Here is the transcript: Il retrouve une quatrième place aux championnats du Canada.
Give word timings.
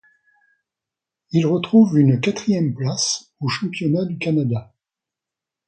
Il 1.29 1.45
retrouve 1.45 1.95
une 1.99 2.19
quatrième 2.19 2.73
place 2.73 3.35
aux 3.39 3.49
championnats 3.49 4.05
du 4.05 4.17
Canada. 4.17 4.73